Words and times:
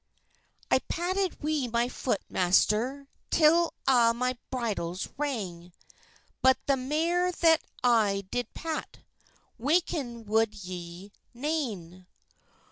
"I 0.71 0.79
patted 0.87 1.33
wi 1.41 1.67
my 1.71 1.87
foot, 1.87 2.23
master, 2.27 3.07
Till 3.29 3.71
a' 3.85 4.15
my 4.15 4.35
bridles 4.49 5.07
rang, 5.15 5.73
But 6.41 6.57
the 6.65 6.75
mair 6.75 7.31
that 7.31 7.61
I 7.83 8.23
did 8.31 8.51
patt, 8.55 8.97
Waken 9.59 10.25
woud 10.25 10.55
ye 10.55 11.11
nane." 11.35 12.07